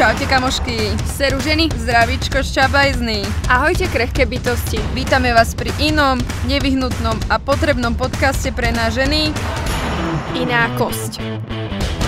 [0.00, 3.20] Čaute kamošky, seru ženy, zdravíčko šťabajzný.
[3.52, 4.80] Ahojte krehké bytosti.
[4.96, 6.16] Vítame vás pri inom,
[6.48, 9.28] nevyhnutnom a potrebnom podcaste pre nás ženy.
[10.32, 11.20] Iná kosť.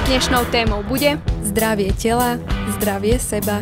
[0.09, 2.41] Dnešnou témou bude Zdravie tela,
[2.80, 3.61] zdravie seba.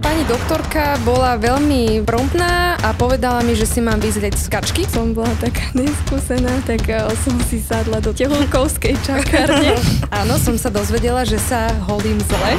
[0.00, 4.82] Pani doktorka bola veľmi promptná a povedala mi, že si mám vyzrieť z kačky.
[4.88, 9.76] Som bola taká neskúsená, tak eh, som si sadla do tehulkovskej čakárne.
[10.24, 12.52] Áno, som sa dozvedela, že sa holím zle.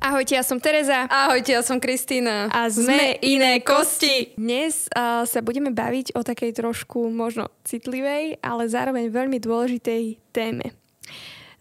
[0.00, 1.04] Ahojte, ja som Tereza.
[1.12, 2.48] Ahojte, ja som Kristýna.
[2.48, 4.32] A sme iné kosti.
[4.40, 10.72] Dnes uh, sa budeme baviť o takej trošku možno citlivej, ale zároveň veľmi dôležitej téme.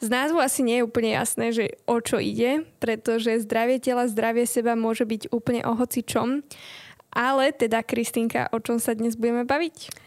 [0.06, 4.46] Z názvu asi nie je úplne jasné, že o čo ide, pretože zdravie tela, zdravie
[4.46, 6.46] seba môže byť úplne o hocičom.
[7.10, 10.06] Ale teda, Kristýnka, o čom sa dnes budeme baviť?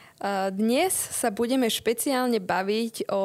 [0.54, 3.22] Dnes sa budeme špeciálne baviť o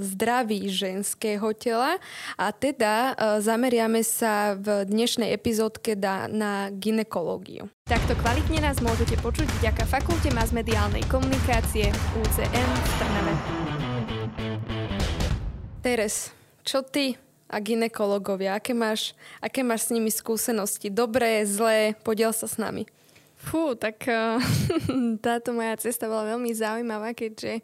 [0.00, 2.00] zdraví ženského tela
[2.36, 3.12] a teda
[3.44, 5.96] zameriame sa v dnešnej epizódke
[6.32, 7.68] na ginekológiu.
[7.88, 13.57] Takto kvalitne nás môžete počuť vďaka Fakulte masmediálnej komunikácie UCM v Trnave.
[15.78, 16.34] Teres,
[16.66, 17.14] čo ty
[17.46, 20.90] a ginekologovia, aké máš, aké máš s nimi skúsenosti?
[20.90, 21.94] Dobré, zlé?
[22.02, 22.82] Podiel sa s nami.
[23.38, 24.42] Fú, tak uh,
[25.24, 27.62] táto moja cesta bola veľmi zaujímavá, keďže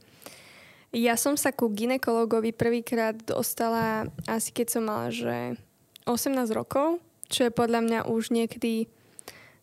[0.94, 5.58] ja som sa ku ginekologovi prvýkrát dostala asi keď som mala, že
[6.06, 8.86] 18 rokov, čo je podľa mňa už niekedy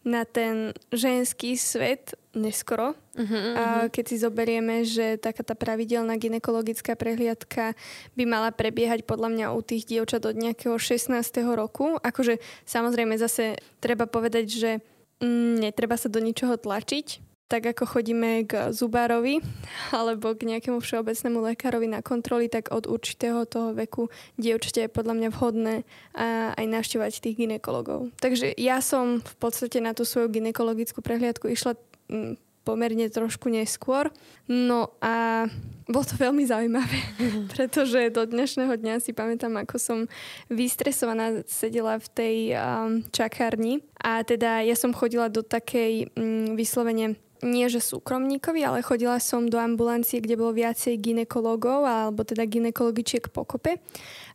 [0.01, 2.97] na ten ženský svet neskoro.
[3.13, 3.85] Uh-huh, uh-huh.
[3.93, 7.77] Keď si zoberieme, že taká tá pravidelná ginekologická prehliadka
[8.17, 11.13] by mala prebiehať podľa mňa u tých dievčat od nejakého 16.
[11.53, 12.01] roku.
[12.01, 14.71] Akože samozrejme zase treba povedať, že
[15.21, 19.43] mm, netreba sa do ničoho tlačiť, tak ako chodíme k zubárovi
[19.91, 24.07] alebo k nejakému všeobecnému lekárovi na kontroly, tak od určitého toho veku
[24.39, 25.75] dievčate je podľa mňa vhodné
[26.55, 28.15] aj navštevovať tých ginekologov.
[28.23, 31.75] Takže ja som v podstate na tú svoju ginekologickú prehliadku išla
[32.07, 34.13] mm, pomerne trošku neskôr.
[34.47, 35.45] No a
[35.89, 36.99] bolo to veľmi zaujímavé,
[37.53, 39.99] pretože do dnešného dňa si pamätám, ako som
[40.47, 47.19] vystresovaná sedela v tej um, čakárni a teda ja som chodila do takej um, vyslovene
[47.41, 53.33] nie že súkromníkovi, ale chodila som do ambulancie, kde bolo viacej ginekologov alebo teda ginekologičiek
[53.33, 53.81] pokope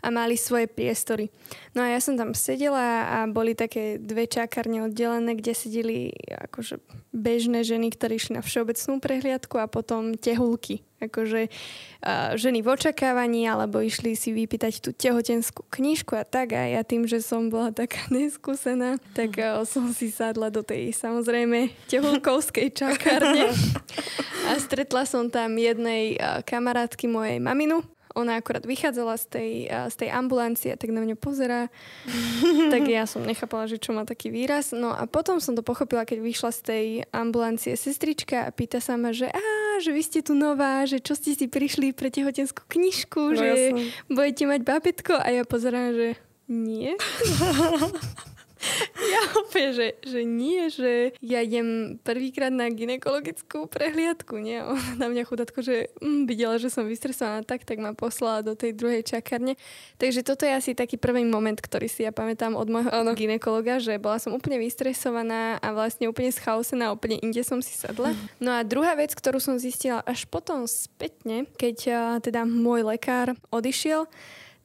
[0.03, 1.31] a mali svoje priestory.
[1.75, 6.15] No a ja som tam sedela a boli také dve čakárne oddelené, kde sedeli
[6.50, 6.83] akože
[7.15, 13.45] bežné ženy, ktorí išli na všeobecnú prehliadku a potom tehulky akože uh, ženy v očakávaní
[13.45, 17.73] alebo išli si vypýtať tú tehotenskú knižku a tak a ja tým, že som bola
[17.73, 23.53] taká neskúsená, tak uh, som si sadla do tej samozrejme tehulkovskej čakárne
[24.49, 27.84] a stretla som tam jednej uh, kamarátky mojej maminu
[28.17, 29.53] ona akorát vychádzala z tej,
[29.93, 31.69] z tej ambulancie, tak na mňa pozera.
[32.73, 34.73] tak ja som nechápala, že čo má taký výraz.
[34.73, 38.97] No a potom som to pochopila, keď vyšla z tej ambulancie sestrička a pýta sa
[38.97, 39.45] ma, že á,
[39.81, 43.47] že vy ste tu nová, že čo ste si prišli pre tehotenskú knižku, no, že
[43.73, 43.81] jasno.
[44.13, 46.09] budete mať bábetko a ja pozerám, že
[46.47, 46.95] nie.
[49.16, 54.60] Ja úplne, že, že nie, že ja idem prvýkrát na ginekologickú prehliadku, nie?
[54.72, 58.59] Ona na mňa chudatko, že mm, videla, že som vystresovaná tak, tak ma poslala do
[58.59, 59.54] tej druhej čakárne.
[59.97, 63.15] Takže toto je asi taký prvý moment, ktorý si ja pamätám od môjho ano.
[63.16, 68.12] ginekologa, že bola som úplne vystresovaná a vlastne úplne schausená, úplne inde som si sadla.
[68.43, 71.77] No a druhá vec, ktorú som zistila až potom spätne, keď
[72.21, 74.09] teda môj lekár odišiel,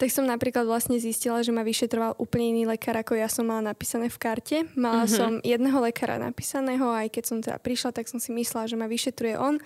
[0.01, 3.69] tak som napríklad vlastne zistila, že ma vyšetroval úplne iný lekár, ako ja som mala
[3.69, 4.57] napísané v karte.
[4.73, 5.13] Mala uh-huh.
[5.13, 8.89] som jedného lekára napísaného, aj keď som teda prišla, tak som si myslela, že ma
[8.89, 9.61] vyšetruje on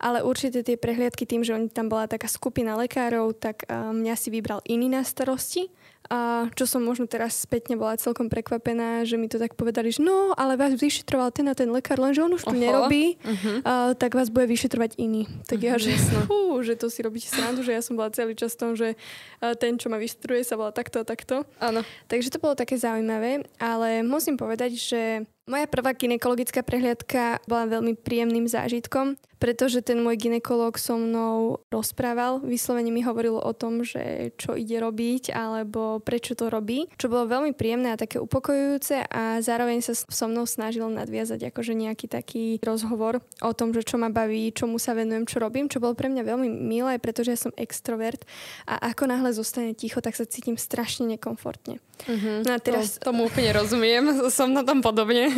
[0.00, 4.32] ale určite tie prehliadky tým, že tam bola taká skupina lekárov, tak uh, mňa si
[4.32, 5.68] vybral iný na starosti.
[6.10, 10.00] A čo som možno teraz spätne bola celkom prekvapená, že mi to tak povedali, že
[10.00, 13.62] no, ale vás vyšetroval ten a ten lekár, lenže on už tu nerobí, uh-huh.
[13.62, 15.28] uh, tak vás bude vyšetrovať iný.
[15.46, 15.94] Tak uh-huh, ja, že,
[16.26, 19.54] fú, že to si robíte srandu, že ja som bola celý čas tom, že uh,
[19.54, 21.46] ten, čo ma vyšetruje, sa volá takto a takto.
[21.62, 21.84] Áno.
[22.10, 25.02] Takže to bolo také zaujímavé, ale musím povedať, že
[25.50, 32.44] moja prvá ginekologická prehliadka bola veľmi príjemným zážitkom, pretože ten môj ginekolog so mnou rozprával,
[32.44, 37.24] vyslovene mi hovoril o tom, že čo ide robiť alebo prečo to robí, čo bolo
[37.24, 42.44] veľmi príjemné a také upokojujúce a zároveň sa so mnou snažil nadviazať akože nejaký taký
[42.60, 46.12] rozhovor o tom, že čo ma baví, čomu sa venujem, čo robím, čo bolo pre
[46.12, 48.22] mňa veľmi milé, pretože ja som extrovert
[48.68, 51.80] a ako náhle zostane ticho, tak sa cítim strašne nekomfortne.
[52.08, 52.44] Uh-huh.
[52.44, 53.00] No a teraz...
[53.00, 54.04] To, tomu úplne rozumiem,
[54.36, 55.32] som na tom podobne.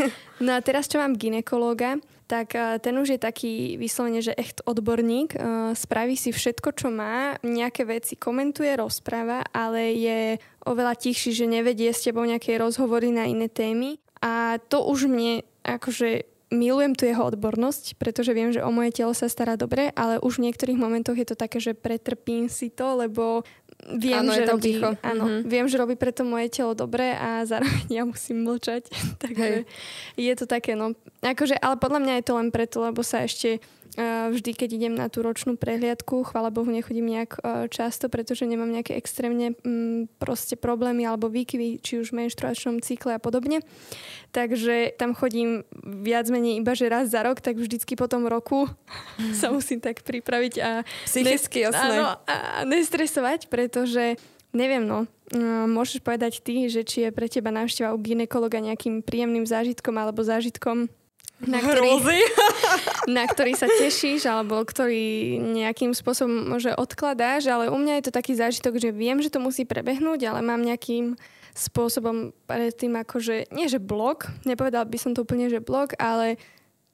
[0.45, 4.65] No a teraz, čo mám ginekológa, tak eh, ten už je taký vyslovene, že echt
[4.65, 5.37] odborník.
[5.37, 5.41] Eh,
[5.77, 10.21] spraví si všetko, čo má, nejaké veci komentuje, rozpráva, ale je
[10.65, 14.01] oveľa tichší, že nevedie s tebou nejaké rozhovory na iné témy.
[14.23, 19.17] A to už mne akože milujem tu jeho odbornosť, pretože viem, že o moje telo
[19.17, 23.01] sa stará dobre, ale už v niektorých momentoch je to také, že pretrpím si to,
[23.01, 23.43] lebo
[23.91, 24.91] viem, áno, že robí, ticho.
[25.03, 25.43] áno, mm-hmm.
[25.49, 28.87] viem, že robí preto moje telo dobre a zároveň ja musím mlčať.
[29.23, 29.67] Takže Hej.
[30.19, 33.59] je to také, no, akože, ale podľa mňa je to len preto, lebo sa ešte
[33.99, 37.37] vždy, keď idem na tú ročnú prehliadku, chvála Bohu, nechodím nejak
[37.69, 43.17] často, pretože nemám nejaké extrémne mm, proste problémy alebo výkyvy, či už v menštruačnom cykle
[43.17, 43.61] a podobne.
[44.33, 48.65] Takže tam chodím viac menej iba, že raz za rok, tak vždycky po tom roku
[49.41, 50.71] sa musím tak pripraviť a...
[51.05, 54.17] Psychicky, ne- Áno, a nestresovať, pretože
[54.53, 55.09] Neviem, no.
[55.65, 60.21] Môžeš povedať ty, že či je pre teba návšteva u ginekologa nejakým príjemným zážitkom alebo
[60.21, 60.93] zážitkom
[61.47, 61.91] na ktorý,
[63.19, 68.13] na ktorý sa tešíš alebo ktorý nejakým spôsobom môže odkladáš, ale u mňa je to
[68.15, 71.19] taký zážitok, že viem, že to musí prebehnúť, ale mám nejakým
[71.53, 76.41] spôsobom predtým akože, nie že blok, nepovedal by som to úplne, že blok, ale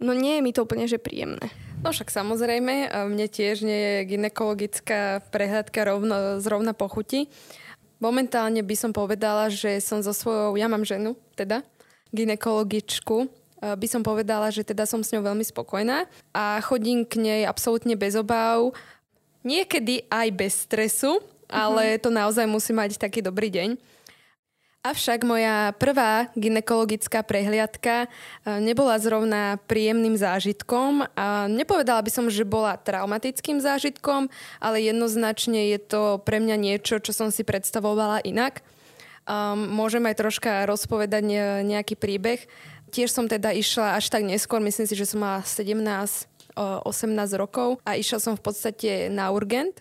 [0.03, 1.47] no nie je mi to úplne, že príjemné.
[1.79, 7.31] No však samozrejme, mne tiež nie je ginekologická prehľadka rovno, zrovna pochuti.
[8.03, 11.63] Momentálne by som povedala, že som so svojou, ja mám ženu teda,
[12.11, 17.43] ginekologičku, by som povedala, že teda som s ňou veľmi spokojná a chodím k nej
[17.43, 18.71] absolútne bez obáv,
[19.43, 21.19] niekedy aj bez stresu,
[21.49, 22.03] ale mm-hmm.
[22.05, 23.71] to naozaj musí mať taký dobrý deň.
[24.87, 32.47] Avšak moja prvá ginekologická prehliadka eh, nebola zrovna príjemným zážitkom a nepovedala by som, že
[32.47, 34.31] bola traumatickým zážitkom,
[34.63, 38.63] ale jednoznačne je to pre mňa niečo, čo som si predstavovala inak.
[39.29, 41.21] Um, môžem aj troška rozpovedať
[41.61, 42.49] nejaký príbeh.
[42.89, 45.79] Tiež som teda išla až tak neskôr, myslím si, že som mala 17
[46.59, 49.79] 18 rokov a išla som v podstate na urgent,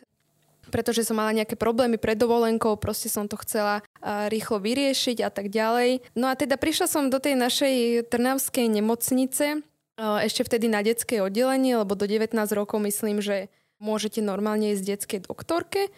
[0.70, 3.82] pretože som mala nejaké problémy pred dovolenkou, proste som to chcela
[4.30, 6.06] rýchlo vyriešiť a tak ďalej.
[6.14, 9.66] No a teda prišla som do tej našej trnavskej nemocnice,
[9.98, 13.50] ešte vtedy na detské oddelenie, lebo do 19 rokov myslím, že
[13.82, 15.90] môžete normálne ísť detskej doktorke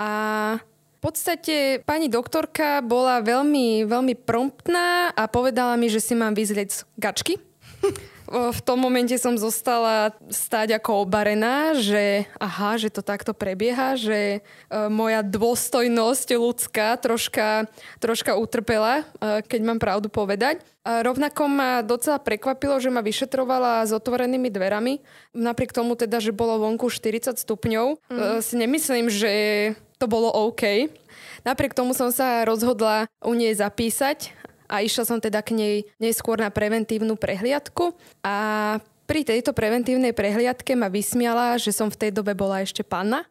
[0.00, 0.56] a
[1.04, 7.36] podstate pani doktorka bola veľmi, veľmi promptná a povedala mi, že si mám vyzlieť gačky.
[8.32, 14.40] v tom momente som zostala stáť ako obarená, že aha, že to takto prebieha, že
[14.40, 17.68] e, moja dôstojnosť ľudská troška,
[18.00, 20.64] troška utrpela, e, keď mám pravdu povedať.
[20.84, 25.00] A rovnako ma docela prekvapilo, že ma vyšetrovala s otvorenými dverami.
[25.36, 28.40] Napriek tomu teda, že bolo vonku 40 stupňov, mm.
[28.44, 29.32] si nemyslím, že
[30.04, 30.92] to bolo OK.
[31.48, 34.36] Napriek tomu som sa rozhodla u nej zapísať
[34.68, 38.36] a išla som teda k nej neskôr na preventívnu prehliadku a
[39.08, 43.24] pri tejto preventívnej prehliadke ma vysmiala, že som v tej dobe bola ešte panna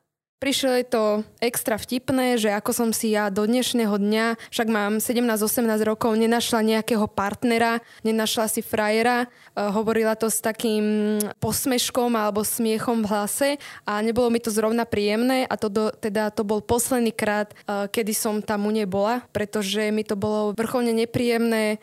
[0.43, 1.03] Prišlo je to
[1.39, 5.39] extra vtipné, že ako som si ja do dnešného dňa, však mám 17-18
[5.87, 13.07] rokov, nenašla nejakého partnera, nenašla si frajera, uh, hovorila to s takým posmeškom alebo smiechom
[13.07, 13.49] v hlase
[13.87, 17.87] a nebolo mi to zrovna príjemné a to do, teda to bol posledný krát, uh,
[17.87, 21.79] kedy som tam u nej bola, pretože mi to bolo vrcholne nepríjemné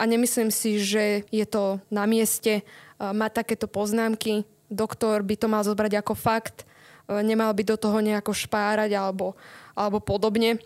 [0.00, 4.48] a nemyslím si, že je to na mieste uh, mať takéto poznámky.
[4.72, 6.67] Doktor by to mal zobrať ako fakt E,
[7.08, 9.32] nemal by do toho nejako špárať alebo,
[9.72, 10.60] alebo podobne.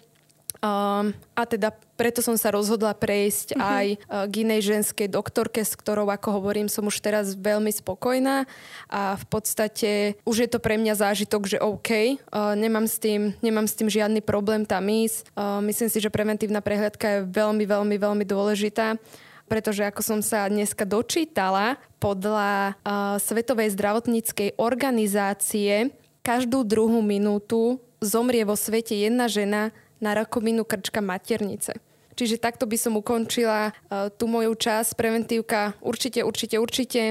[0.63, 3.67] Um, a teda preto som sa rozhodla prejsť uh-huh.
[3.67, 8.47] aj uh, k inej ženskej doktorke, s ktorou, ako hovorím, som už teraz veľmi spokojná
[8.87, 9.91] a v podstate
[10.23, 13.91] už je to pre mňa zážitok, že OK, uh, nemám, s tým, nemám s tým
[13.91, 15.35] žiadny problém tam ísť.
[15.35, 19.03] Uh, myslím si, že preventívna prehľadka je veľmi, veľmi, veľmi dôležitá
[19.51, 28.47] pretože ako som sa dneska dočítala, podľa uh, Svetovej zdravotníckej organizácie každú druhú minútu zomrie
[28.47, 31.79] vo svete jedna žena na rakovinu krčka maternice.
[32.15, 34.95] Čiže takto by som ukončila uh, tú moju časť.
[34.99, 37.03] Preventívka určite, určite, určite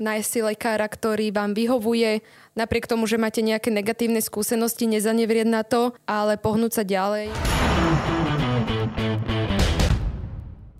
[0.00, 2.24] nájsť si lekára, ktorý vám vyhovuje,
[2.56, 7.28] napriek tomu, že máte nejaké negatívne skúsenosti, nezanevrieť na to, ale pohnúť sa ďalej.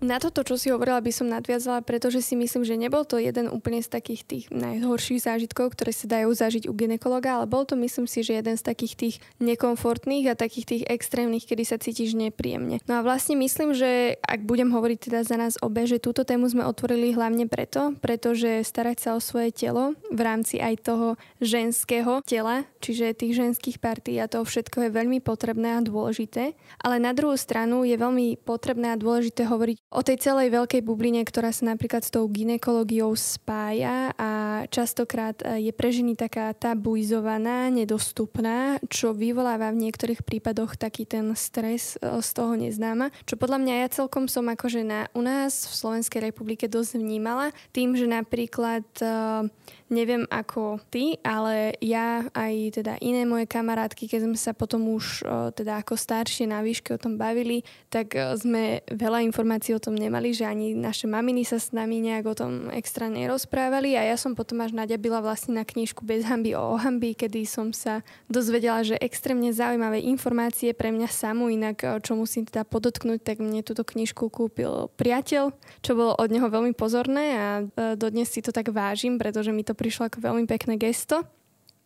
[0.01, 3.45] Na toto, čo si hovorila, by som nadviazala, pretože si myslím, že nebol to jeden
[3.53, 7.77] úplne z takých tých najhorších zážitkov, ktoré sa dajú zažiť u ginekologa, ale bol to,
[7.77, 12.17] myslím si, že jeden z takých tých nekomfortných a takých tých extrémnych, kedy sa cítiš
[12.17, 12.81] nepríjemne.
[12.89, 16.49] No a vlastne myslím, že ak budem hovoriť teda za nás obe, že túto tému
[16.49, 22.25] sme otvorili hlavne preto, pretože starať sa o svoje telo v rámci aj toho ženského
[22.25, 26.57] tela, čiže tých ženských partí a toho všetko je veľmi potrebné a dôležité.
[26.81, 31.19] Ale na druhú stranu je veľmi potrebné a dôležité hovoriť o tej celej veľkej bubline,
[31.27, 34.30] ktorá sa napríklad s tou ginekológiou spája a
[34.67, 41.31] častokrát e, je pre ženy taká tabuizovaná, nedostupná, čo vyvoláva v niektorých prípadoch taký ten
[41.39, 45.65] stres e, z toho neznáma, čo podľa mňa ja celkom som akože na, u nás
[45.69, 49.47] v Slovenskej republike dosť vnímala, tým, že napríklad uh,
[49.91, 55.23] neviem ako ty, ale ja aj teda iné moje kamarátky, keď sme sa potom už
[55.55, 60.31] teda ako staršie na výške o tom bavili, tak sme veľa informácií o tom nemali,
[60.31, 64.31] že ani naše maminy sa s nami nejak o tom extra nerozprávali a ja som
[64.31, 68.99] potom až naďabila vlastne na knižku Bez hamby o ohamby, kedy som sa dozvedela, že
[68.99, 74.27] extrémne zaujímavé informácie pre mňa samú, inak čo musím teda podotknúť, tak mne túto knižku
[74.27, 77.47] kúpil priateľ, čo bolo od neho veľmi pozorné a
[77.95, 81.21] dodnes si to tak vážim, pretože mi to prišlo ako veľmi pekné gesto.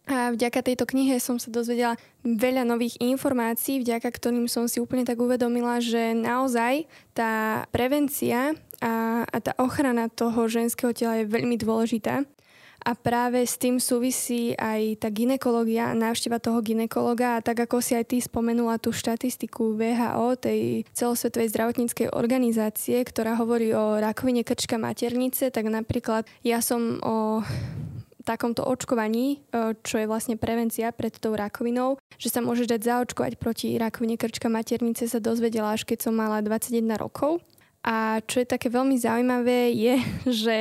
[0.05, 5.01] A vďaka tejto knihe som sa dozvedela veľa nových informácií, vďaka ktorým som si úplne
[5.01, 6.85] tak uvedomila, že naozaj
[7.17, 12.21] tá prevencia a, a tá ochrana toho ženského tela je veľmi dôležitá.
[12.83, 17.39] A práve s tým súvisí aj tá ginekológia, návšteva toho ginekologa.
[17.39, 23.39] A tak ako si aj ty spomenula tú štatistiku VHO, tej celosvetovej zdravotníckej organizácie, ktorá
[23.39, 27.41] hovorí o rakovine krčka maternice, tak napríklad ja som o
[28.25, 33.37] takomto očkovaní, e, čo je vlastne prevencia pred tou rakovinou, že sa môže dať zaočkovať
[33.37, 37.39] proti rakovine krčka maternice, sa dozvedela až keď som mala 21 rokov.
[37.85, 39.95] A čo je také veľmi zaujímavé je,
[40.41, 40.57] že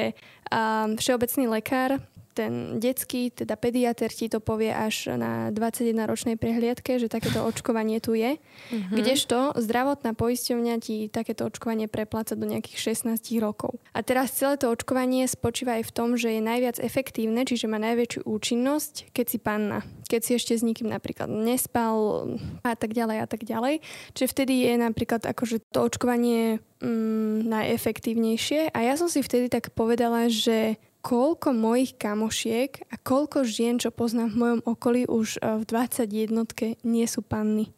[0.96, 2.00] všeobecný lekár
[2.34, 8.18] ten detský, teda pediatr ti to povie až na 21-ročnej prehliadke, že takéto očkovanie tu
[8.18, 8.36] je.
[8.36, 8.94] Uh-huh.
[8.98, 13.78] Kdežto zdravotná poisťovňa ti takéto očkovanie prepláca do nejakých 16 rokov.
[13.94, 17.78] A teraz celé to očkovanie spočíva aj v tom, že je najviac efektívne, čiže má
[17.78, 19.86] najväčšiu účinnosť, keď si panna.
[20.10, 22.26] Keď si ešte s nikým napríklad nespal
[22.66, 23.80] a tak ďalej a tak ďalej.
[24.18, 28.74] Čiže vtedy je napríklad akože to očkovanie mm, najefektívnejšie.
[28.74, 33.92] A ja som si vtedy tak povedala, že koľko mojich kamošiek a koľko žien, čo
[33.92, 37.68] poznám v mojom okolí, už e, v 21 nie sú panny.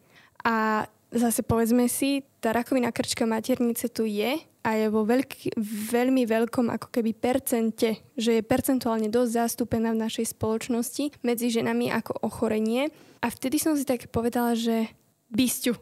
[0.47, 5.59] A zase povedzme si, tá rakovina krčka maternice tu je a je vo veľký,
[5.91, 11.91] veľmi veľkom ako keby percente, že je percentuálne dosť zastúpená v našej spoločnosti medzi ženami
[11.91, 12.87] ako ochorenie.
[13.19, 14.87] A vtedy som si tak povedala, že
[15.31, 15.75] bysťu.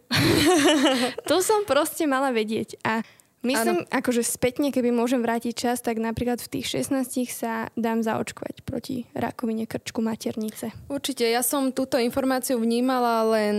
[1.30, 2.82] to som proste mala vedieť.
[2.82, 3.06] A
[3.46, 3.90] Myslím, ano.
[3.94, 9.06] akože spätne, keby môžem vrátiť čas, tak napríklad v tých 16 sa dám zaočkovať proti
[9.14, 10.74] rakovine krčku maternice.
[10.90, 13.58] Určite, ja som túto informáciu vnímala len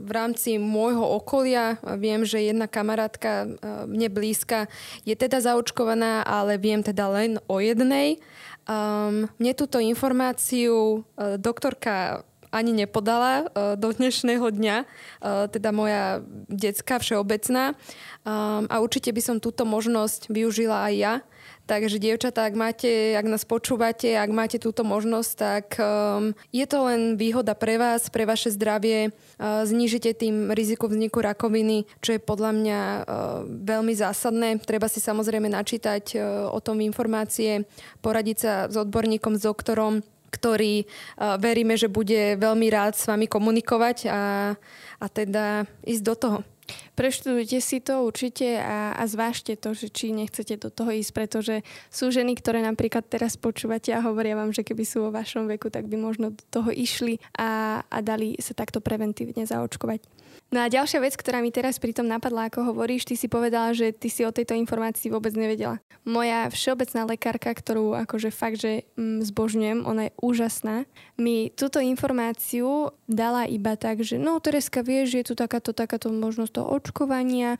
[0.00, 1.76] v rámci môjho okolia.
[2.00, 3.46] Viem, že jedna kamarátka e,
[3.84, 4.72] mne blízka
[5.04, 8.16] je teda zaočkovaná, ale viem teda len o jednej.
[8.70, 16.22] Um, mne túto informáciu uh, doktorka ani nepodala uh, do dnešného dňa, uh, teda moja
[16.50, 17.78] detská všeobecná.
[18.26, 21.14] Um, a určite by som túto možnosť využila aj ja.
[21.70, 26.82] Takže dievčatá, ak, máte, ak nás počúvate, ak máte túto možnosť, tak um, je to
[26.82, 29.14] len výhoda pre vás, pre vaše zdravie.
[29.38, 33.02] Uh, znížite tým riziku vzniku rakoviny, čo je podľa mňa uh,
[33.46, 34.58] veľmi zásadné.
[34.66, 37.62] Treba si samozrejme načítať uh, o tom informácie,
[38.02, 43.26] poradiť sa s odborníkom, s doktorom, ktorý uh, veríme, že bude veľmi rád s vami
[43.26, 44.54] komunikovať a,
[45.02, 46.38] a teda ísť do toho.
[47.00, 51.64] Preštudujte si to určite a, a zvážte to, že či nechcete do toho ísť, pretože
[51.88, 55.72] sú ženy, ktoré napríklad teraz počúvate a hovoria vám, že keby sú vo vašom veku,
[55.72, 60.04] tak by možno do toho išli a, a dali sa takto preventívne zaočkovať.
[60.50, 63.94] No a ďalšia vec, ktorá mi teraz pritom napadla, ako hovoríš, ty si povedala, že
[63.94, 65.78] ty si o tejto informácii vôbec nevedela.
[66.02, 72.90] Moja všeobecná lekárka, ktorú akože fakt, že mm, zbožňujem, ona je úžasná, mi túto informáciu
[73.06, 77.54] dala iba tak, že no Tereska, vieš, je tu takáto, takáto možnosť toho očkovania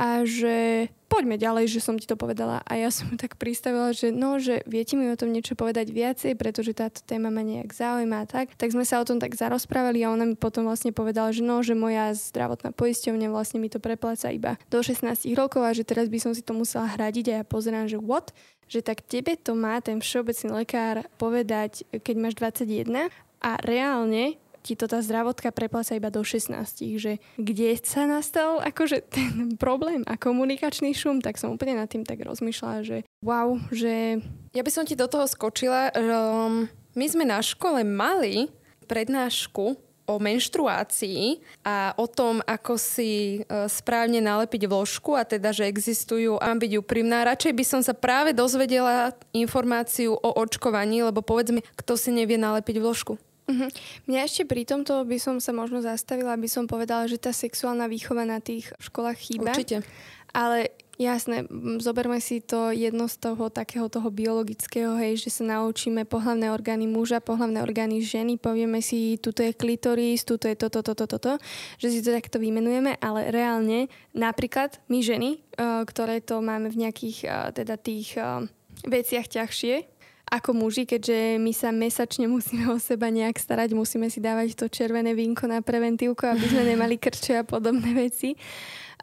[0.00, 2.64] a že poďme ďalej, že som ti to povedala.
[2.64, 6.32] A ja som tak pristavila, že no, že viete mi o tom niečo povedať viacej,
[6.40, 8.56] pretože táto téma ma nejak zaujíma a tak.
[8.56, 11.60] Tak sme sa o tom tak zarozprávali a ona mi potom vlastne povedala, že no,
[11.60, 16.08] že moja zdravotná poisťovňa vlastne mi to prepláca iba do 16 rokov a že teraz
[16.08, 18.32] by som si to musela hradiť a ja pozerám, že what?
[18.70, 23.10] Že tak tebe to má ten všeobecný lekár povedať, keď máš 21
[23.42, 28.98] a reálne ti to tá zdravotká prepláca iba do 16, že kde sa nastal akože
[29.08, 34.20] ten problém a komunikačný šum, tak som úplne nad tým tak rozmýšľala, že wow, že...
[34.52, 36.66] Ja by som ti do toho skočila, um,
[36.98, 38.50] my sme na škole mali
[38.90, 39.78] prednášku
[40.10, 46.42] o menštruácii a o tom, ako si uh, správne nalepiť vložku a teda, že existujú,
[46.82, 47.22] úprimná.
[47.22, 52.82] Radšej by som sa práve dozvedela informáciu o očkovaní, lebo povedz kto si nevie nalepiť
[52.82, 53.14] vložku.
[53.50, 53.66] Uh-huh.
[54.06, 57.90] Mňa ešte pri tomto by som sa možno zastavila, aby som povedala, že tá sexuálna
[57.90, 59.50] výchova na tých školách chýba.
[59.50, 59.82] Určite.
[60.30, 61.48] Ale Jasné,
[61.80, 66.84] zoberme si to jedno z toho takého toho biologického, hej, že sa naučíme pohlavné orgány
[66.84, 71.40] muža, pohlavné orgány ženy, povieme si, tuto je klitoris, tuto je toto, toto, toto,
[71.80, 76.84] že si to takto vymenujeme, ale reálne napríklad my ženy, uh, ktoré to máme v
[76.84, 78.44] nejakých uh, teda tých uh,
[78.84, 79.99] veciach ťažšie,
[80.30, 84.70] ako muži, keďže my sa mesačne musíme o seba nejak starať, musíme si dávať to
[84.70, 88.38] červené vínko na preventívku, aby sme nemali krče a podobné veci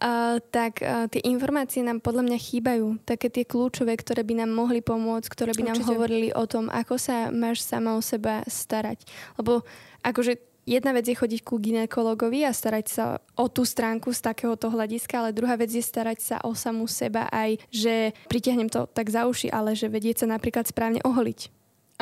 [0.01, 2.87] uh, tak uh, tie informácie nám podľa mňa chýbajú.
[3.03, 5.71] Také tie kľúčové, ktoré by nám mohli pomôcť, ktoré by Určite.
[5.73, 9.03] nám hovorili o tom, ako sa máš sama o seba starať.
[9.41, 9.65] Lebo
[10.05, 10.37] akože
[10.67, 13.05] jedna vec je chodiť ku ginekologovi a starať sa
[13.39, 17.31] o tú stránku z takéhoto hľadiska, ale druhá vec je starať sa o samú seba
[17.31, 21.47] aj, že pritiahnem to tak za uši, ale že vedieť sa napríklad správne oholiť.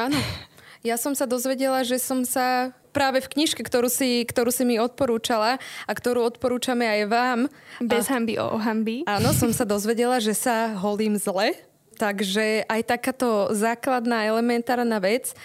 [0.02, 0.18] Áno.
[0.86, 4.78] Ja som sa dozvedela, že som sa práve v knižke, ktorú si, ktorú si mi
[4.78, 5.58] odporúčala
[5.90, 7.40] a ktorú odporúčame aj vám.
[7.82, 9.02] Bez a, hamby o hamby.
[9.10, 11.58] Áno, som sa dozvedela, že sa holím zle.
[11.96, 15.36] Takže aj takáto základná, elementárna vec e,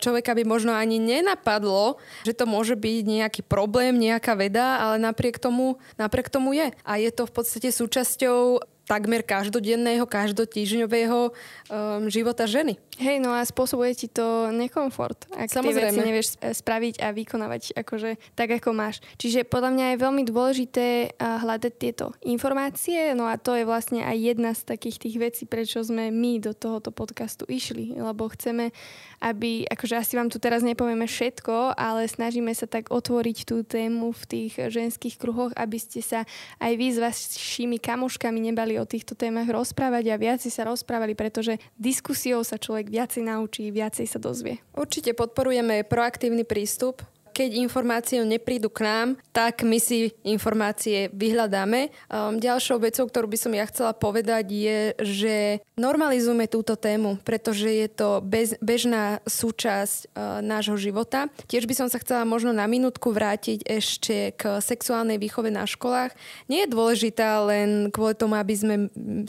[0.00, 5.36] človeka by možno ani nenapadlo, že to môže byť nejaký problém, nejaká veda, ale napriek
[5.36, 6.72] tomu, napriek tomu je.
[6.82, 12.80] A je to v podstate súčasťou takmer každodenného, každotýždňového um, života ženy.
[12.96, 15.76] Hej, no a spôsobuje ti to nekomfort, ak Samozrejme.
[15.76, 19.04] tie veci nevieš spraviť a vykonávať akože tak, ako máš.
[19.20, 20.86] Čiže podľa mňa je veľmi dôležité
[21.20, 25.84] hľadať tieto informácie, no a to je vlastne aj jedna z takých tých vecí, prečo
[25.84, 28.72] sme my do tohoto podcastu išli, lebo chceme,
[29.20, 34.10] aby, akože asi vám tu teraz nepovieme všetko, ale snažíme sa tak otvoriť tú tému
[34.10, 36.26] v tých ženských kruhoch, aby ste sa
[36.58, 41.58] aj vy s vašimi kamoškami nebali o týchto témach rozprávať a viac sa rozprávali, pretože
[41.76, 44.62] diskusiou sa človek viacej naučí, viacej sa dozvie.
[44.72, 47.02] Určite podporujeme proaktívny prístup
[47.38, 51.94] keď informácie neprídu k nám, tak my si informácie vyhľadáme.
[52.10, 55.36] Um, ďalšou vecou, ktorú by som ja chcela povedať, je, že
[55.78, 61.30] normalizujeme túto tému, pretože je to bez, bežná súčasť uh, nášho života.
[61.46, 66.18] Tiež by som sa chcela možno na minútku vrátiť ešte k sexuálnej výchove na školách.
[66.50, 68.76] Nie je dôležitá len kvôli tomu, aby sme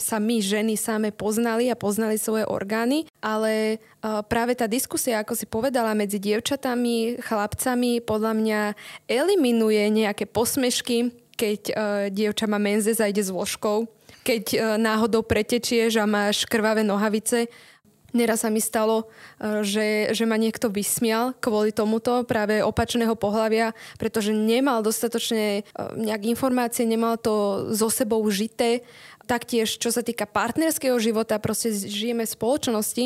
[0.02, 5.38] sa my, ženy, same poznali a poznali svoje orgány, ale uh, práve tá diskusia, ako
[5.38, 8.60] si povedala, medzi dievčatami, chlapcami, podľa mňa
[9.06, 11.74] eliminuje nejaké posmešky, keď uh,
[12.12, 13.88] dievča má menzes a ide s vložkou,
[14.20, 17.48] keď uh, náhodou pretečieš a máš krvavé nohavice.
[18.10, 23.72] Neraz sa mi stalo, uh, že, že ma niekto vysmial kvôli tomuto práve opačného pohľavia,
[23.96, 28.84] pretože nemal dostatočne uh, nejak informácie, nemal to so sebou žité.
[29.30, 33.04] Taktiež, čo sa týka partnerského života, proste žijeme v spoločnosti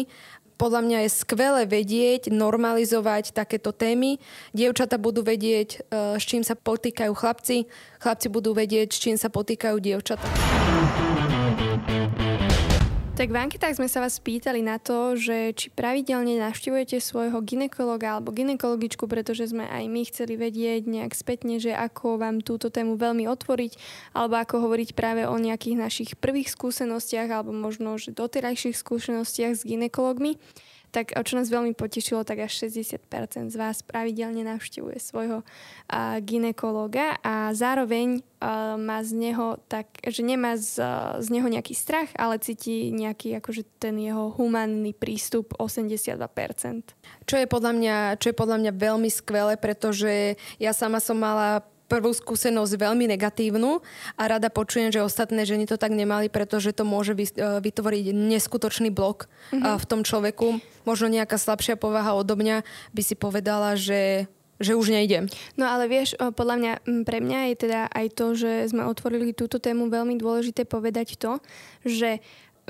[0.57, 4.23] podľa mňa je skvelé vedieť, normalizovať takéto témy.
[4.57, 7.67] Dievčata budú vedieť, e, s čím sa potýkajú chlapci,
[8.01, 10.27] chlapci budú vedieť, s čím sa potýkajú dievčata.
[13.15, 18.19] Tak v anketách sme sa vás pýtali na to, že či pravidelne navštevujete svojho ginekologa
[18.19, 22.99] alebo ginekologičku, pretože sme aj my chceli vedieť nejak spätne, že ako vám túto tému
[22.99, 23.79] veľmi otvoriť,
[24.19, 29.63] alebo ako hovoriť práve o nejakých našich prvých skúsenostiach, alebo možno, že doterajších skúsenostiach s
[29.63, 30.35] ginekologmi
[30.95, 37.19] tak čo nás veľmi potešilo, tak až 60% z vás pravidelne navštevuje svojho uh, ginekologa
[37.19, 42.15] a zároveň uh, má z neho tak, že nemá z, uh, z neho nejaký strach,
[42.15, 46.15] ale cíti nejaký akože ten jeho humánny prístup 82%.
[47.27, 51.67] Čo je podľa mňa, čo je podľa mňa veľmi skvelé, pretože ja sama som mala
[51.95, 53.79] prvú skúsenosť veľmi negatívnu
[54.19, 58.91] a rada počujem, že ostatné ženy to tak nemali, pretože to môže e, vytvoriť neskutočný
[58.91, 59.79] blok mm-hmm.
[59.79, 60.59] v tom človeku.
[60.83, 64.27] Možno nejaká slabšia povaha odo mňa by si povedala, že
[64.63, 65.27] že už nejdem.
[65.59, 69.59] No ale vieš, podľa mňa, pre mňa je teda aj to, že sme otvorili túto
[69.59, 71.43] tému veľmi dôležité povedať to,
[71.83, 72.23] že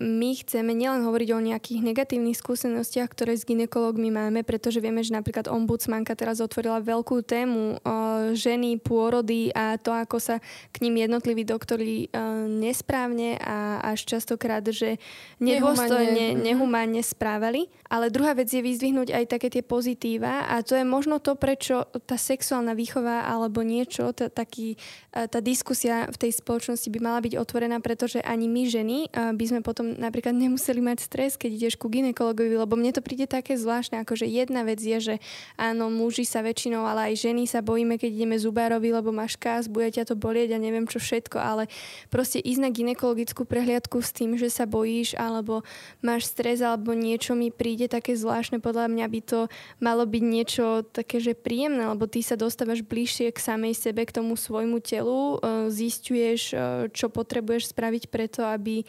[0.03, 5.15] my chceme nielen hovoriť o nejakých negatívnych skúsenostiach, ktoré s ginekologmi máme, pretože vieme, že
[5.15, 7.97] napríklad ombudsmanka teraz otvorila veľkú tému o
[8.35, 10.43] ženy, pôrody a to, ako sa
[10.75, 12.11] k ním jednotliví doktori
[12.51, 14.99] nesprávne a až častokrát, že
[15.39, 17.71] nedôstojne, nehumánne správali.
[17.87, 21.87] Ale druhá vec je vyzdvihnúť aj také tie pozitíva a to je možno to, prečo
[22.09, 24.75] tá sexuálna výchova alebo niečo, tá, taký,
[25.15, 29.63] tá diskusia v tej spoločnosti by mala byť otvorená, pretože ani my ženy by sme
[29.63, 33.61] potom potom napríklad nemuseli mať stres, keď ideš ku ginekologovi, lebo mne to príde také
[33.61, 35.15] zvláštne, akože jedna vec je, že
[35.61, 39.69] áno, muži sa väčšinou, ale aj ženy sa bojíme, keď ideme zubárovi, lebo máš kás,
[39.69, 41.69] bude ťa to bolieť a neviem čo všetko, ale
[42.09, 45.61] proste ísť na ginekologickú prehliadku s tým, že sa bojíš alebo
[46.01, 49.41] máš stres alebo niečo mi príde také zvláštne, podľa mňa by to
[49.85, 54.17] malo byť niečo také, že príjemné, lebo ty sa dostávaš bližšie k samej sebe, k
[54.17, 56.57] tomu svojmu telu, e, zistuješ, e,
[56.95, 58.87] čo potrebuješ spraviť preto, aby,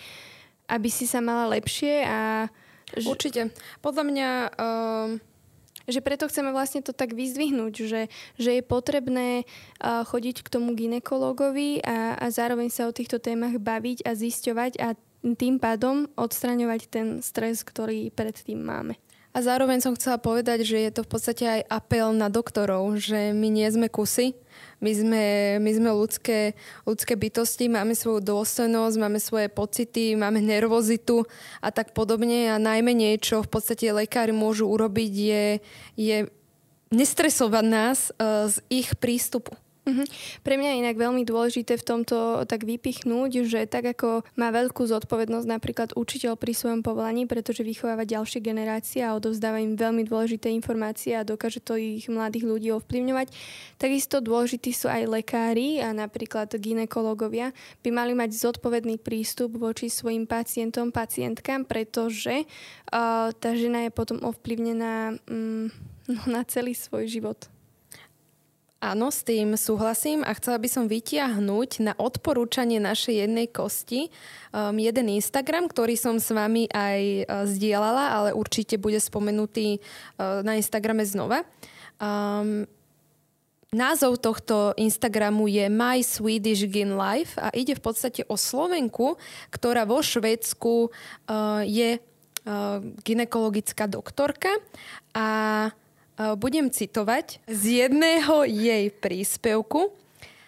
[0.69, 2.49] aby si sa mala lepšie a...
[3.01, 3.49] Určite.
[3.81, 4.29] Podľa mňa...
[4.55, 5.21] Uh
[5.85, 8.01] že preto chceme vlastne to tak vyzdvihnúť, že,
[8.41, 13.61] že je potrebné uh, chodiť k tomu ginekológovi a, a zároveň sa o týchto témach
[13.61, 14.97] baviť a zisťovať a
[15.33, 18.93] tým pádom odstraňovať ten stres, ktorý predtým máme.
[19.35, 23.35] A zároveň som chcela povedať, že je to v podstate aj apel na doktorov, že
[23.35, 24.31] my nie sme kusy,
[24.79, 25.23] my sme,
[25.59, 26.55] my sme ľudské,
[26.87, 31.27] ľudské bytosti, máme svoju dôstojnosť, máme svoje pocity, máme nervozitu
[31.59, 35.45] a tak podobne a najmenej, čo v podstate lekári môžu urobiť, je,
[35.99, 36.17] je
[36.95, 39.51] nestresovať nás uh, z ich prístupu.
[39.85, 40.01] Uh-huh.
[40.41, 44.81] Pre mňa je inak veľmi dôležité v tomto tak vypichnúť, že tak ako má veľkú
[44.81, 50.49] zodpovednosť napríklad učiteľ pri svojom povolaní, pretože vychováva ďalšie generácie a odovzdáva im veľmi dôležité
[50.49, 53.29] informácie a dokáže to ich mladých ľudí ovplyvňovať,
[53.77, 57.53] takisto dôležití sú aj lekári a napríklad ginekológovia
[57.85, 62.49] by mali mať zodpovedný prístup voči svojim pacientom, pacientkám, pretože
[62.89, 65.69] uh, tá žena je potom ovplyvnená um,
[66.09, 67.37] no, na celý svoj život.
[68.85, 74.13] Áno, s tým súhlasím a chcela by som vytiahnuť na odporúčanie našej jednej kosti
[74.53, 80.45] um, jeden Instagram, ktorý som s vami aj uh, zdieľala, ale určite bude spomenutý uh,
[80.45, 81.41] na Instagrame znova.
[81.97, 82.69] Um,
[83.73, 89.17] Názov tohto Instagramu je My Swedish Gin Life a ide v podstate o Slovenku,
[89.49, 94.53] ktorá vo Švedsku uh, je uh, ginekologická doktorka
[95.17, 95.27] a
[96.39, 99.91] budem citovať z jedného jej príspevku.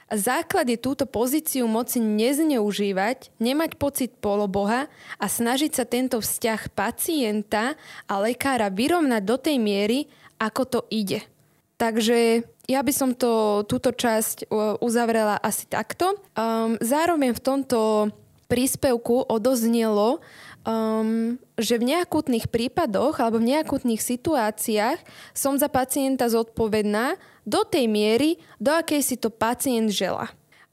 [0.08, 4.88] Základ je túto pozíciu moci nezneužívať, nemať pocit poloboha
[5.20, 7.76] a snažiť sa tento vzťah pacienta
[8.08, 10.08] a lekára vyrovnať do tej miery,
[10.40, 11.28] ako to ide.
[11.76, 14.48] Takže ja by som to, túto časť
[14.80, 16.16] uzavrela asi takto.
[16.34, 17.80] Um, zároveň v tomto
[18.48, 20.24] príspevku odoznelo,
[20.68, 25.00] um, že v neakutných prípadoch alebo v neakutných situáciách
[25.32, 27.16] som za pacienta zodpovedná
[27.48, 30.28] do tej miery, do akej si to pacient žela.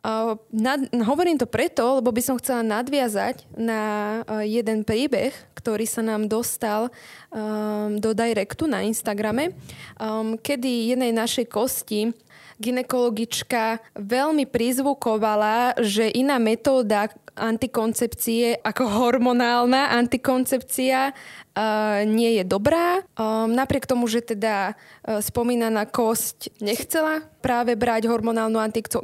[0.05, 3.81] Uh, nad, hovorím to preto, lebo by som chcela nadviazať na
[4.29, 6.93] uh, jeden príbeh, ktorý sa nám dostal
[7.33, 9.57] um, do directu na Instagrame,
[9.97, 12.13] um, kedy jednej našej kosti
[12.61, 23.03] ginekologička veľmi prizvukovala, že iná metóda antikoncepcie ako hormonálna antikoncepcia uh, nie je dobrá.
[23.19, 28.57] Um, napriek tomu, že teda uh, spomínaná kosť nechcela práve brať hormonálnu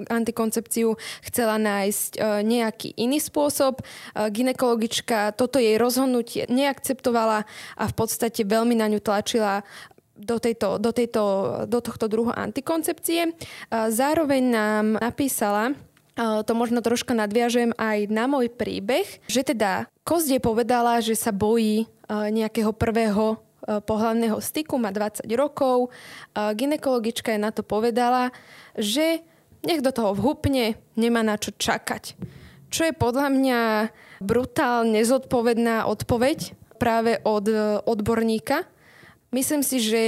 [0.08, 3.82] antikoncepciu, chcela nájsť uh, nejaký iný spôsob.
[4.16, 7.44] Ginekologička toto jej rozhodnutie neakceptovala
[7.76, 9.66] a v podstate veľmi na ňu tlačila
[10.20, 11.22] do, tejto, do, tejto,
[11.64, 13.32] do tohto druhu antikoncepcie.
[13.72, 15.72] Zároveň nám napísala,
[16.20, 21.32] to možno troška nadviažem aj na môj príbeh, že teda Kost je povedala, že sa
[21.32, 25.88] bojí nejakého prvého pohľadného styku, má 20 rokov.
[26.36, 28.34] Ginekologička je na to povedala,
[28.76, 29.24] že
[29.64, 32.16] nech do toho vhupne, nemá na čo čakať.
[32.68, 33.60] Čo je podľa mňa
[34.20, 37.48] brutálne zodpovedná odpoveď práve od
[37.84, 38.64] odborníka,
[39.30, 40.02] Myslím si, že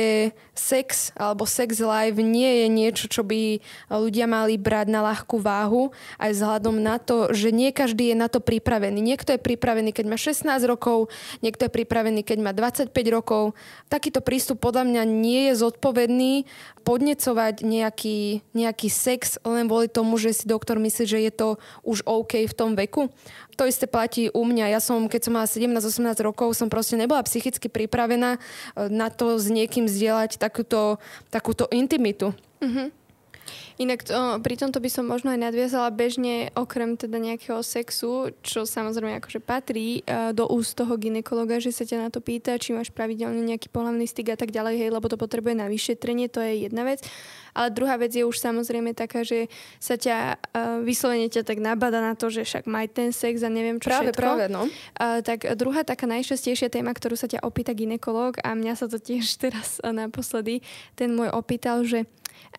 [0.50, 5.94] sex alebo sex life nie je niečo, čo by ľudia mali brať na ľahkú váhu,
[6.18, 8.98] aj vzhľadom na to, že nie každý je na to pripravený.
[8.98, 11.06] Niekto je pripravený, keď má 16 rokov,
[11.38, 13.54] niekto je pripravený, keď má 25 rokov.
[13.86, 16.42] Takýto prístup podľa mňa nie je zodpovedný
[16.82, 21.48] podnecovať nejaký, nejaký sex len kvôli tomu, že si doktor myslí, že je to
[21.86, 23.06] už OK v tom veku.
[23.60, 24.72] To isté platí u mňa.
[24.72, 29.36] Ja som, keď som mala 17-18 rokov, som proste nebola psychicky pripravená eh, na to
[29.36, 30.96] s niekým zdieľať takúto,
[31.28, 32.32] takúto intimitu.
[32.62, 33.01] Mm-hmm.
[33.80, 38.68] Inak to, pri tomto by som možno aj nadviazala bežne, okrem teda nejakého sexu, čo
[38.68, 42.76] samozrejme akože patrí uh, do úst toho ginekologa, že sa ťa na to pýta, či
[42.76, 46.40] máš pravidelne nejaký pohľavný styk a tak ďalej, hej, lebo to potrebuje na vyšetrenie, to
[46.40, 47.04] je jedna vec.
[47.52, 52.00] Ale druhá vec je už samozrejme taká, že sa ťa uh, vyslovene ťa tak nabada
[52.00, 54.20] na to, že však maj ten sex a neviem čo práve, všetko.
[54.20, 54.64] Práve, no.
[54.96, 58.96] Uh, tak druhá taká najčastejšia téma, ktorú sa ťa opýta ginekolog a mňa sa to
[58.96, 60.64] tiež teraz uh, naposledy
[60.96, 62.08] ten môj opýtal, že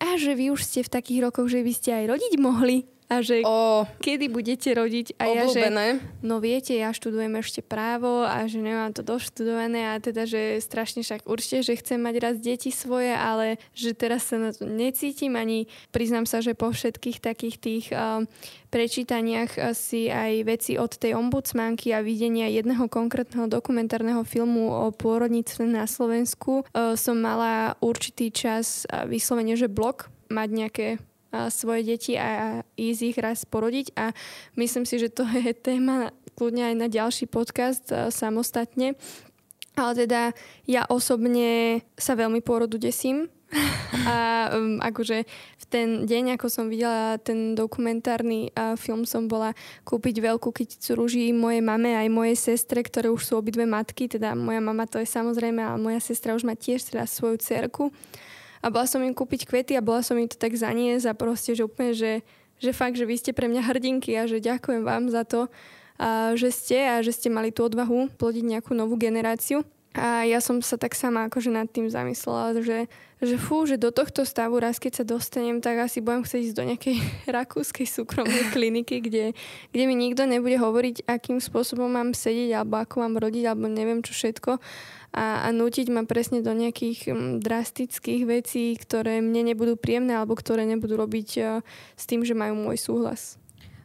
[0.00, 2.93] a že vy už ste v takých rokoch, že by ste aj rodiť mohli.
[3.14, 5.14] A že O, kedy budete rodiť?
[5.22, 5.70] A ja, že
[6.18, 11.06] no viete, ja študujem ešte právo a že nemám to doštudované a teda, že strašne
[11.06, 15.38] však určite, že chcem mať raz deti svoje, ale že teraz sa na to necítim
[15.38, 15.70] ani.
[15.94, 18.26] Priznám sa, že po všetkých takých tých um,
[18.74, 25.62] prečítaniach si aj veci od tej ombudsmanky a videnia jedného konkrétneho dokumentárneho filmu o pôrodníctve
[25.70, 30.86] na Slovensku uh, som mala určitý čas vyslovene, že blok mať nejaké
[31.50, 33.94] svoje deti a ísť ich raz porodiť.
[33.94, 34.10] A
[34.58, 38.98] myslím si, že to je téma kľudne aj na ďalší podcast a, samostatne.
[39.74, 40.30] Ale teda
[40.70, 43.26] ja osobne sa veľmi pôrodu desím.
[44.10, 45.22] A um, akože
[45.62, 49.54] v ten deň, ako som videla ten dokumentárny uh, film, som bola
[49.86, 54.34] kúpiť veľkú kyticu rúží mojej mame aj mojej sestre, ktoré už sú obidve matky, teda
[54.34, 57.94] moja mama to je samozrejme, ale moja sestra už má tiež teda svoju cerku
[58.64, 61.52] a bola som im kúpiť kvety a bola som im to tak zaniesť a proste,
[61.52, 62.24] že úplne, že,
[62.56, 65.52] že fakt, že vy ste pre mňa hrdinky a že ďakujem vám za to,
[66.00, 69.68] a že ste a že ste mali tú odvahu plodiť nejakú novú generáciu.
[69.94, 72.90] A ja som sa tak sama akože nad tým zamyslela, že,
[73.22, 76.56] že fú, že do tohto stavu raz keď sa dostanem, tak asi budem chcieť ísť
[76.58, 76.96] do nejakej
[77.38, 79.38] rakúskej súkromnej kliniky, kde,
[79.70, 84.02] kde mi nikto nebude hovoriť, akým spôsobom mám sedieť, alebo ako mám rodiť, alebo neviem
[84.02, 84.58] čo všetko
[85.14, 90.34] a, a nútiť ma presne do nejakých m, drastických vecí, ktoré mne nebudú príjemné alebo
[90.34, 91.62] ktoré nebudú robiť uh,
[91.94, 93.38] s tým, že majú môj súhlas.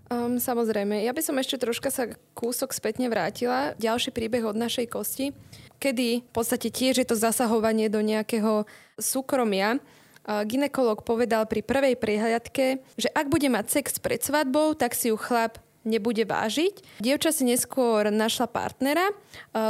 [0.09, 3.77] Um, samozrejme, ja by som ešte troška sa kúsok spätne vrátila.
[3.77, 5.37] Ďalší príbeh od našej kosti,
[5.79, 8.67] kedy v podstate tiež je to zasahovanie do nejakého
[8.99, 9.79] súkromia.
[10.29, 15.17] Ginekolog povedal pri prvej prehliadke, že ak bude mať sex pred svadbou, tak si ju
[15.17, 17.01] chlap nebude vážiť.
[17.01, 19.09] Dievča si neskôr našla partnera,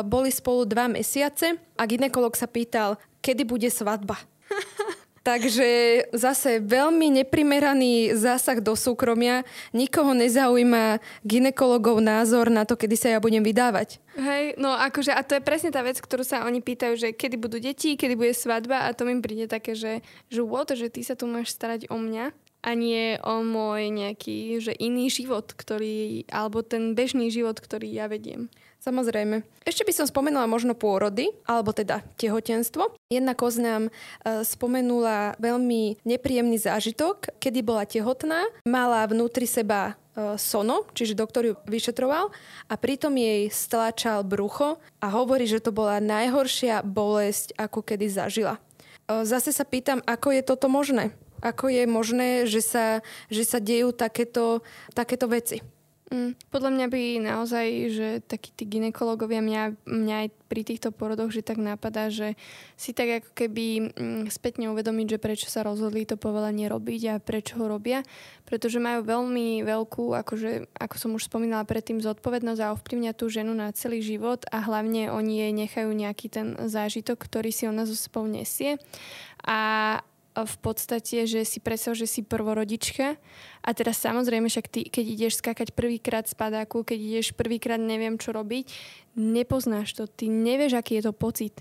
[0.03, 4.19] boli spolu dva mesiace a ginekolog sa pýtal, kedy bude svadba.
[5.23, 5.67] Takže
[6.15, 9.43] zase veľmi neprimeraný zásah do súkromia.
[9.75, 13.99] Nikoho nezaujíma ginekologov názor na to, kedy sa ja budem vydávať.
[14.19, 17.35] Hej, no akože, a to je presne tá vec, ktorú sa oni pýtajú, že kedy
[17.39, 21.03] budú deti, kedy bude svadba a to mi príde také, že, že what, že ty
[21.03, 26.27] sa tu máš starať o mňa a nie o môj nejaký že iný život, ktorý,
[26.27, 28.51] alebo ten bežný život, ktorý ja vediem.
[28.89, 29.45] Samozrejme.
[29.69, 32.97] Ešte by som spomenula možno pôrody, alebo teda tehotenstvo.
[33.13, 33.91] Jedna koz nám e,
[34.41, 41.53] spomenula veľmi nepríjemný zážitok, kedy bola tehotná, mala vnútri seba e, sono, čiže doktor ju
[41.69, 42.33] vyšetroval
[42.65, 48.57] a pritom jej stlačal brucho a hovorí, že to bola najhoršia bolesť, ako kedy zažila.
[49.05, 51.13] E, zase sa pýtam, ako je toto možné?
[51.45, 54.65] Ako je možné, že sa, že sa dejú takéto,
[54.97, 55.61] takéto veci?
[56.09, 61.29] Mm, podľa mňa by naozaj, že takí tí ginekologovia mňa, mňa aj pri týchto porodoch,
[61.29, 62.33] že tak napadá, že
[62.73, 67.15] si tak ako keby mm, spätne uvedomiť, že prečo sa rozhodli to povolenie robiť a
[67.21, 68.01] prečo ho robia,
[68.49, 73.53] pretože majú veľmi veľkú, akože, ako som už spomínala predtým, zodpovednosť a ovplyvňa tú ženu
[73.53, 77.93] na celý život a hlavne oni jej nechajú nejaký ten zážitok, ktorý si ona zo
[77.93, 78.81] sebou nesie.
[79.45, 80.01] A,
[80.37, 83.17] v podstate, že si predstav, že si prvorodička.
[83.65, 88.15] A teraz samozrejme však ty, keď ideš skakať prvýkrát z padáku, keď ideš prvýkrát neviem
[88.15, 88.69] čo robiť,
[89.19, 91.59] nepoznáš to, ty nevieš, aký je to pocit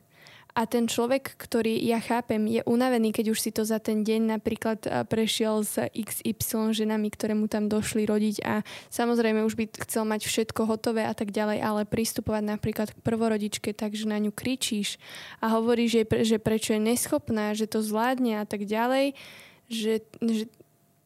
[0.57, 4.41] a ten človek, ktorý ja chápem, je unavený, keď už si to za ten deň
[4.41, 10.03] napríklad prešiel s XY ženami, ktoré mu tam došli rodiť a samozrejme už by chcel
[10.09, 14.35] mať všetko hotové a tak ďalej, ale pristupovať napríklad k prvorodičke tak, že na ňu
[14.35, 14.99] kričíš
[15.39, 19.15] a hovoríš, že, že prečo je neschopná, že to zvládne a tak ďalej,
[19.69, 20.51] že, že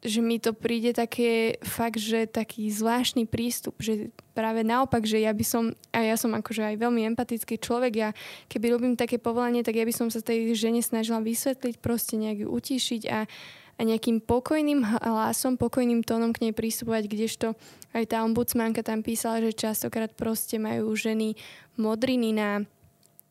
[0.03, 5.31] že mi to príde také fakt, že taký zvláštny prístup, že práve naopak, že ja
[5.31, 8.11] by som, a ja som akože aj veľmi empatický človek, ja
[8.51, 12.43] keby robím také povolanie, tak ja by som sa tej žene snažila vysvetliť, proste nejak
[12.43, 13.31] ju utišiť a,
[13.79, 17.55] a nejakým pokojným hlasom, pokojným tónom k nej prístupovať, kdežto
[17.95, 21.39] aj tá ombudsmanka tam písala, že častokrát proste majú ženy
[21.79, 22.67] modriny na,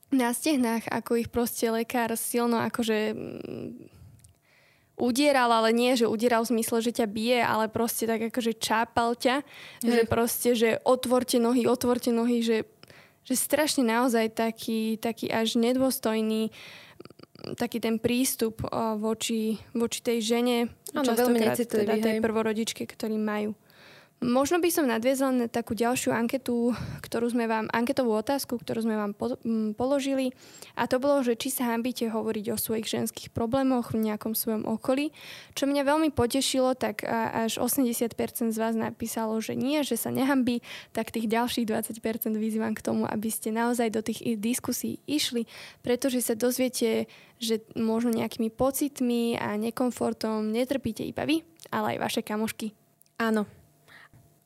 [0.08, 3.12] na stehnách, ako ich proste lekár silno akože
[5.00, 9.18] udieral, ale nie, že udieral v zmysle, že ťa bije, ale proste tak akože čápal
[9.18, 9.42] ťa,
[9.84, 9.90] mm.
[9.90, 12.70] že proste, že otvorte nohy, otvorte nohy, že,
[13.26, 16.54] že strašne naozaj taký, taký až nedôstojný
[17.58, 23.18] taký ten prístup o, voči, voči tej žene, ano, veľmi necitlivý, teda tej prvorodičke, ktorý
[23.18, 23.58] majú.
[24.22, 28.94] Možno by som nadviezla na takú ďalšiu anketu, ktorú sme vám, anketovú otázku, ktorú sme
[28.94, 30.30] vám po, m, položili.
[30.78, 34.70] A to bolo, že či sa hambíte hovoriť o svojich ženských problémoch v nejakom svojom
[34.70, 35.10] okolí.
[35.58, 38.14] Čo mňa veľmi potešilo, tak až 80%
[38.54, 40.62] z vás napísalo, že nie, že sa nehambí,
[40.94, 45.50] tak tých ďalších 20% vyzývam k tomu, aby ste naozaj do tých diskusí išli,
[45.82, 47.10] pretože sa dozviete,
[47.42, 51.42] že možno nejakými pocitmi a nekomfortom netrpíte iba vy,
[51.74, 52.78] ale aj vaše kamošky
[53.22, 53.61] Áno.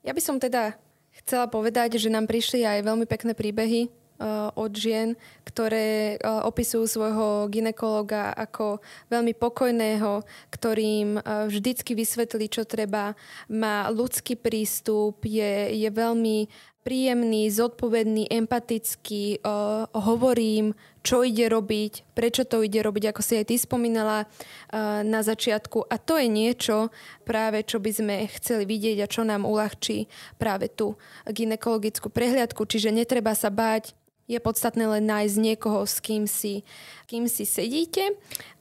[0.06, 0.78] Ja by som teda
[1.26, 6.86] chcela povedať, že nám prišli aj veľmi pekné príbehy uh, od žien, ktoré uh, opisujú
[6.86, 10.22] svojho ginekologa ako veľmi pokojného,
[10.54, 13.18] ktorým uh, vždycky vysvetlí, čo treba,
[13.50, 16.54] má ľudský prístup, je, je veľmi
[16.86, 23.50] príjemný, zodpovedný, empatický, uh, hovorím, čo ide robiť, prečo to ide robiť, ako si aj
[23.50, 25.90] ty spomínala uh, na začiatku.
[25.90, 26.94] A to je niečo
[27.26, 30.06] práve, čo by sme chceli vidieť a čo nám uľahčí
[30.38, 30.94] práve tú
[31.26, 32.62] ginekologickú prehliadku.
[32.70, 33.98] Čiže netreba sa báť,
[34.30, 36.62] je podstatné len nájsť niekoho, s kým si,
[37.10, 38.14] kým si sedíte.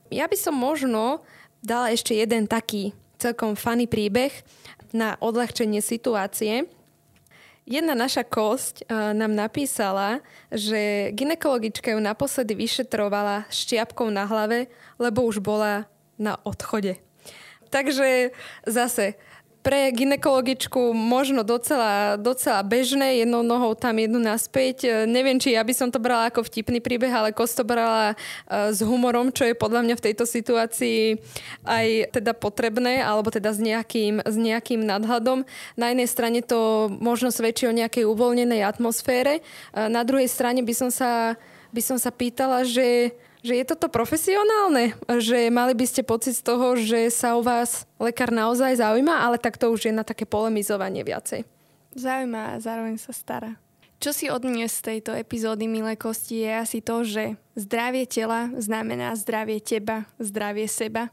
[0.08, 1.20] Ja by som možno
[1.60, 4.32] dala ešte jeden taký celkom funny príbeh
[4.92, 6.68] na odľahčenie situácie.
[7.64, 10.20] Jedna naša kosť uh, nám napísala,
[10.52, 14.68] že ginekologička ju naposledy vyšetrovala šťapkou na hlave,
[15.00, 15.88] lebo už bola
[16.20, 17.00] na odchode.
[17.72, 18.36] Takže
[18.68, 19.16] zase
[19.64, 24.76] pre ginekologičku možno docela, docela bežné, jednou nohou tam, jednu naspäť.
[24.84, 28.12] E, neviem, či ja by som to brala ako vtipný príbeh, ale Kost to brala
[28.12, 31.16] uh, s humorom, čo je podľa mňa v tejto situácii
[31.64, 35.48] aj teda potrebné, alebo teda s nejakým, s nejakým nadhľadom.
[35.80, 39.40] Na jednej strane to možno svedčí o nejakej uvoľnenej atmosfére.
[39.72, 41.40] Uh, na druhej strane by som sa,
[41.72, 44.96] by som sa pýtala, že že je toto profesionálne?
[45.04, 49.36] Že mali by ste pocit z toho, že sa o vás lekár naozaj zaujíma, ale
[49.36, 51.44] tak to už je na také polemizovanie viacej.
[51.92, 53.60] Zaujíma a zároveň sa stará.
[54.00, 59.14] Čo si odnies z tejto epizódy, milé kosti, je asi to, že zdravie tela znamená
[59.14, 61.10] zdravie teba, zdravie seba.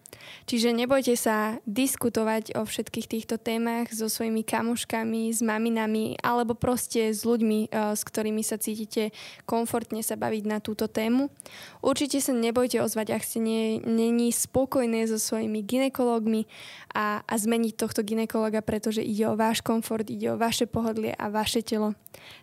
[0.50, 7.14] Čiže nebojte sa diskutovať o všetkých týchto témach so svojimi kamoškami, s maminami alebo proste
[7.14, 9.14] s ľuďmi, eh, s ktorými sa cítite
[9.46, 11.30] komfortne sa baviť na túto tému.
[11.86, 16.50] Určite sa nebojte ozvať, ak ste nie, není spokojné so svojimi ginekologmi
[16.94, 21.30] a, a zmeniť tohto ginekologa, pretože ide o váš komfort, ide o vaše pohodlie a
[21.30, 21.94] vaše telo.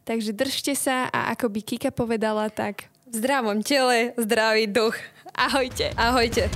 [0.06, 4.92] Takže držte sa a ako by Kika povedala, tak v zdravom tele, zdravý duch.
[5.32, 5.96] Ahojte.
[5.96, 6.52] Ahojte.